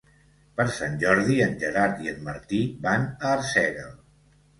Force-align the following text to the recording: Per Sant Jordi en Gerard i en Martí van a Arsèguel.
Per 0.59 0.63
Sant 0.77 0.95
Jordi 1.03 1.35
en 1.45 1.53
Gerard 1.63 2.01
i 2.05 2.09
en 2.13 2.23
Martí 2.29 2.63
van 2.87 3.05
a 3.11 3.35
Arsèguel. 3.35 3.93